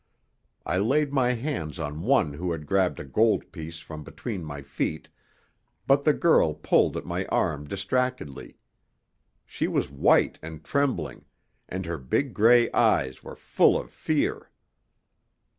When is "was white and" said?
9.67-10.63